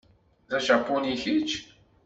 [0.49, 1.49] D ajapuni kečč?